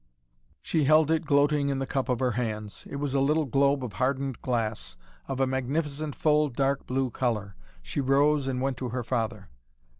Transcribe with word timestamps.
She 0.63 0.85
held 0.85 1.11
it 1.11 1.25
gloating 1.27 1.69
in 1.69 1.77
the 1.77 1.85
cup 1.85 2.09
of 2.09 2.17
her 2.21 2.31
hands. 2.31 2.87
It 2.89 2.95
was 2.95 3.13
a 3.13 3.19
little 3.19 3.45
globe 3.45 3.83
of 3.83 3.93
hardened 3.93 4.41
glass, 4.41 4.97
of 5.27 5.39
a 5.39 5.45
magnificent 5.45 6.15
full 6.15 6.49
dark 6.49 6.87
blue 6.87 7.11
color. 7.11 7.55
She 7.83 8.01
rose 8.01 8.47
and 8.47 8.61
went 8.63 8.77
to 8.77 8.89
her 8.89 9.03
father. 9.03 9.49